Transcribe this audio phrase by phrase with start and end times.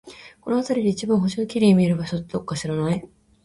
[0.41, 3.07] この辺りで一番星が綺麗に見える場所って、どこか知らない？